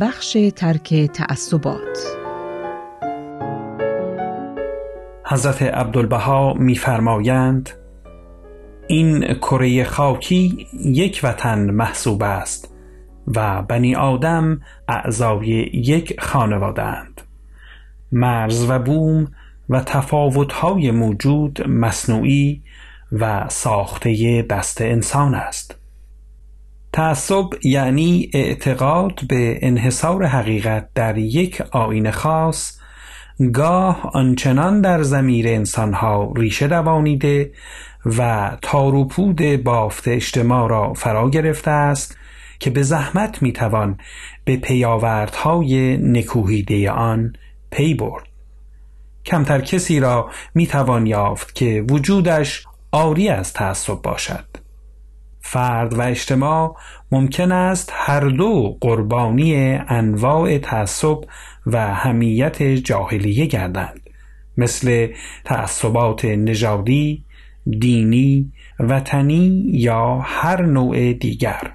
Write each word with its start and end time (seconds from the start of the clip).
بخش 0.00 0.36
ترک 0.56 0.94
تعصبات. 0.94 1.98
حضرت 5.26 5.62
عبدالبها 5.62 6.54
میفرمایند 6.54 7.70
این 8.86 9.34
کره 9.34 9.84
خاکی 9.84 10.66
یک 10.84 11.20
وطن 11.22 11.58
محسوب 11.58 12.22
است 12.22 12.74
و 13.26 13.62
بنی 13.62 13.94
آدم 13.94 14.60
اعضای 14.88 15.48
یک 15.74 16.20
خانواده 16.20 16.82
اند. 16.82 17.20
مرز 18.12 18.70
و 18.70 18.78
بوم 18.78 19.28
و 19.68 19.80
تفاوت‌های 19.80 20.90
موجود 20.90 21.68
مصنوعی 21.68 22.62
و 23.12 23.48
ساخته 23.48 24.42
دست 24.42 24.80
انسان 24.80 25.34
است. 25.34 25.81
تعصب 26.92 27.46
یعنی 27.64 28.30
اعتقاد 28.34 29.20
به 29.28 29.58
انحصار 29.62 30.24
حقیقت 30.24 30.88
در 30.94 31.18
یک 31.18 31.60
آین 31.60 32.10
خاص 32.10 32.78
گاه 33.52 34.10
آنچنان 34.14 34.80
در 34.80 35.02
زمیر 35.02 35.48
انسانها 35.48 36.32
ریشه 36.36 36.66
دوانیده 36.66 37.52
و 38.18 38.50
تاروپود 38.62 39.62
بافت 39.64 40.08
اجتماع 40.08 40.68
را 40.68 40.92
فرا 40.92 41.30
گرفته 41.30 41.70
است 41.70 42.18
که 42.58 42.70
به 42.70 42.82
زحمت 42.82 43.42
می‌توان 43.42 43.98
به 44.44 44.56
پیاوردهای 44.56 45.96
نکوهیده 45.96 46.90
آن 46.90 47.32
پی 47.70 47.94
برد. 47.94 48.24
کمتر 49.24 49.60
کسی 49.60 50.00
را 50.00 50.30
می‌توان 50.54 51.06
یافت 51.06 51.54
که 51.54 51.84
وجودش 51.90 52.64
آری 52.92 53.28
از 53.28 53.52
تعصب 53.52 54.02
باشد. 54.02 54.51
فرد 55.42 55.94
و 55.94 56.00
اجتماع 56.00 56.76
ممکن 57.12 57.52
است 57.52 57.92
هر 57.94 58.20
دو 58.20 58.78
قربانی 58.80 59.54
انواع 59.88 60.58
تعصب 60.58 61.18
و 61.66 61.94
همیت 61.94 62.62
جاهلیه 62.62 63.46
گردند 63.46 64.00
مثل 64.56 65.08
تعصبات 65.44 66.24
نژادی، 66.24 67.24
دینی، 67.78 68.52
وطنی 68.80 69.64
یا 69.72 70.18
هر 70.18 70.62
نوع 70.62 71.12
دیگر. 71.12 71.72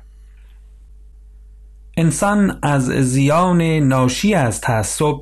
انسان 1.98 2.60
از 2.64 2.86
زیان 2.86 3.62
ناشی 3.62 4.34
از 4.34 4.62
تعصب 4.62 5.16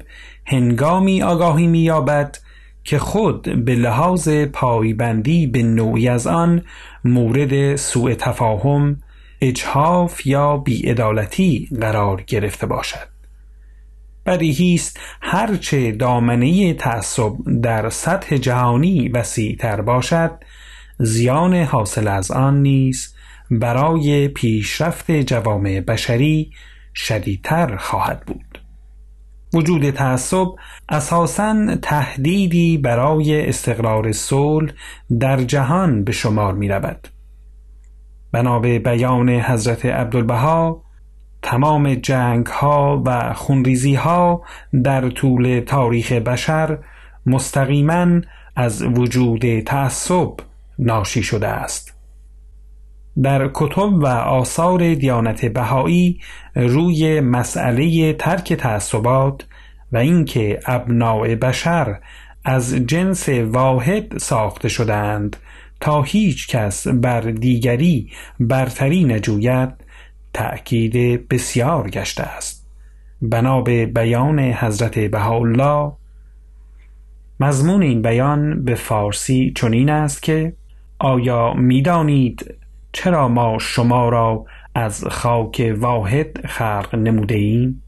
هنگامی 0.45 1.23
آگاهی 1.23 1.67
می‌یابد 1.67 2.37
که 2.85 2.99
خود 2.99 3.65
به 3.65 3.75
لحاظ 3.75 4.29
پایبندی 4.29 5.47
به 5.47 5.63
نوعی 5.63 6.09
از 6.09 6.27
آن 6.27 6.61
مورد 7.03 7.75
سوء 7.75 8.13
تفاهم 8.13 8.97
اجحاف 9.41 10.25
یا 10.27 10.57
بیعدالتی 10.57 11.69
قرار 11.81 12.21
گرفته 12.21 12.65
باشد. 12.67 13.07
بدیهی 14.25 14.75
است 14.75 14.99
هرچه 15.21 15.91
دامنه 15.91 16.73
تعصب 16.73 17.33
در 17.61 17.89
سطح 17.89 18.37
جهانی 18.37 19.09
وسیعتر 19.09 19.81
باشد 19.81 20.31
زیان 20.99 21.55
حاصل 21.55 22.07
از 22.07 22.31
آن 22.31 22.61
نیز 22.61 23.15
برای 23.51 24.27
پیشرفت 24.27 25.11
جوامع 25.11 25.79
بشری 25.79 26.51
شدیدتر 26.95 27.75
خواهد 27.75 28.25
بود. 28.25 28.64
وجود 29.55 29.89
تعصب 29.89 30.47
اساساً 30.89 31.75
تهدیدی 31.81 32.77
برای 32.77 33.49
استقرار 33.49 34.11
صلح 34.11 34.71
در 35.19 35.43
جهان 35.43 36.03
به 36.03 36.11
شمار 36.11 36.53
می 36.53 36.67
رود 36.67 37.07
بنا 38.31 38.59
به 38.59 38.79
بیان 38.79 39.29
حضرت 39.29 39.85
عبدالبها 39.85 40.83
تمام 41.41 41.95
جنگ 41.95 42.45
ها 42.45 43.03
و 43.05 43.33
خونریزی 43.33 43.95
ها 43.95 44.41
در 44.83 45.09
طول 45.09 45.59
تاریخ 45.59 46.11
بشر 46.11 46.77
مستقیما 47.25 48.21
از 48.55 48.83
وجود 48.83 49.59
تعصب 49.59 50.31
ناشی 50.79 51.23
شده 51.23 51.47
است. 51.47 51.94
در 53.23 53.49
کتب 53.53 53.93
و 53.93 54.07
آثار 54.07 54.93
دیانت 54.93 55.45
بهایی 55.45 56.19
روی 56.55 57.21
مسئله 57.21 58.13
ترک 58.13 58.53
تعصبات 58.53 59.45
و 59.91 59.97
اینکه 59.97 60.59
ابناع 60.65 61.35
بشر 61.35 61.99
از 62.45 62.75
جنس 62.75 63.29
واحد 63.29 64.17
ساخته 64.17 64.69
شدند 64.69 65.37
تا 65.79 66.01
هیچ 66.01 66.47
کس 66.47 66.87
بر 66.87 67.21
دیگری 67.21 68.11
برتری 68.39 69.03
نجوید 69.03 69.69
تأکید 70.33 71.27
بسیار 71.27 71.89
گشته 71.89 72.23
است. 72.23 72.67
بنا 73.21 73.61
به 73.61 73.85
بیان 73.85 74.39
حضرت 74.39 74.99
بهاءالله 74.99 75.91
مضمون 77.39 77.81
این 77.81 78.01
بیان 78.01 78.63
به 78.63 78.75
فارسی 78.75 79.53
چنین 79.55 79.89
است 79.89 80.23
که 80.23 80.53
آیا 80.99 81.53
می‌دانید 81.53 82.55
چرا 82.95 83.27
ما 83.27 83.57
شما 83.59 84.09
را 84.09 84.45
از 84.75 85.05
خاک 85.05 85.73
واحد 85.77 86.47
خلق 86.47 86.95
نموده 86.95 87.35
ایم؟ 87.35 87.83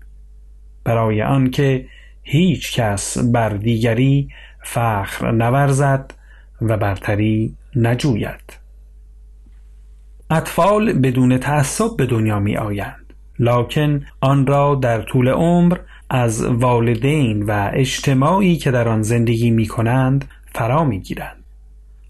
برای 0.83 1.21
آنکه 1.21 1.85
هیچ 2.23 2.79
کس 2.79 3.17
بر 3.17 3.49
دیگری 3.49 4.29
فخر 4.63 5.31
نورزد 5.31 6.13
و 6.61 6.77
برتری 6.77 7.55
نجوید. 7.75 8.59
اطفال 10.29 10.93
بدون 10.93 11.37
تعصب 11.37 11.97
به 11.97 12.05
دنیا 12.05 12.39
می 12.39 12.57
آیند. 12.57 13.13
لکن 13.39 14.05
آن 14.21 14.47
را 14.47 14.75
در 14.75 15.01
طول 15.01 15.27
عمر 15.27 15.77
از 16.09 16.45
والدین 16.45 17.43
و 17.43 17.71
اجتماعی 17.73 18.57
که 18.57 18.71
در 18.71 18.87
آن 18.87 19.01
زندگی 19.01 19.51
می 19.51 19.67
کنند 19.67 20.25
فرا 20.53 20.83
می 20.83 20.99
گیرند. 20.99 21.43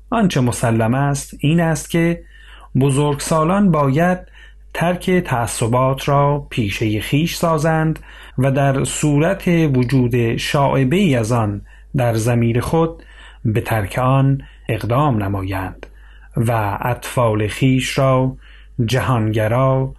آنچه 0.10 0.42
مسلم 0.42 0.94
است 0.94 1.34
این 1.40 1.60
است 1.60 1.90
که 1.90 2.24
بزرگسالان 2.80 3.72
باید 3.72 4.20
ترک 4.74 5.12
تعصبات 5.12 6.10
را 6.10 6.48
پیشه 6.50 7.02
خیش 7.02 7.36
سازند 7.36 8.00
و 8.38 8.52
در 8.52 8.84
صورت 8.84 9.48
وجود 9.48 10.38
شاعبه 10.38 11.18
از 11.18 11.32
آن 11.32 11.62
در 11.96 12.14
زمیر 12.14 12.60
خود 12.60 13.04
به 13.46 13.62
ترک 13.62 14.00
آن 14.00 14.42
اقدام 14.70 15.24
نمایند 15.24 15.86
و 16.38 16.78
اطفال 16.82 17.48
خیش 17.48 17.98
را 17.98 18.38
جهانگرا 18.86 19.94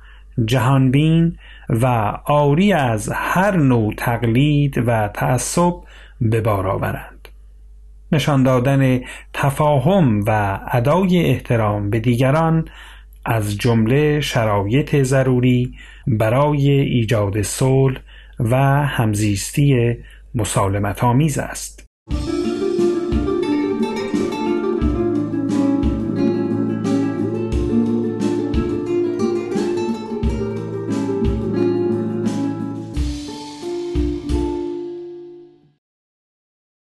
جهانبین 0.44 1.36
و 1.68 1.86
آری 2.24 2.72
از 2.72 3.12
هر 3.14 3.56
نوع 3.56 3.94
تقلید 3.96 4.82
و 4.86 5.08
تعصب 5.08 5.74
به 6.20 6.40
بار 6.40 6.66
آورند. 6.66 7.17
نشان 8.12 8.42
دادن 8.42 9.00
تفاهم 9.32 10.24
و 10.26 10.60
ادای 10.72 11.26
احترام 11.26 11.90
به 11.90 12.00
دیگران 12.00 12.68
از 13.24 13.58
جمله 13.58 14.20
شرایط 14.20 15.02
ضروری 15.02 15.74
برای 16.06 16.70
ایجاد 16.70 17.42
صلح 17.42 18.00
و 18.40 18.56
همزیستی 18.86 19.96
مسالمت 20.34 21.04
آمیز 21.04 21.38
است. 21.38 21.87